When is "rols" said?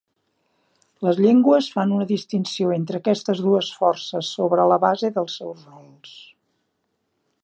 5.75-6.19